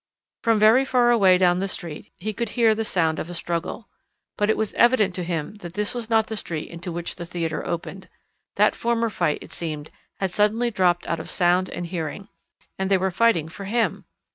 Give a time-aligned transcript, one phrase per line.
[0.41, 3.87] From very far away down the street he could hear the sound of a struggle.
[4.35, 7.23] But it was evident to him that this was not the street into which the
[7.27, 8.09] theatre opened.
[8.55, 12.29] That former fight, it seemed, had suddenly dropped out of sound and hearing.
[12.79, 14.05] And they were fighting for him!